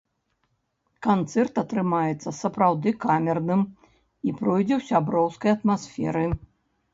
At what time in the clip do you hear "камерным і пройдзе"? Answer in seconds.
3.05-4.75